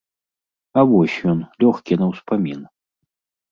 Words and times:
А 0.77 0.85
вось 0.91 1.17
ён, 1.33 1.45
лёгкі 1.65 1.93
на 2.01 2.05
ўспамін. 2.15 2.67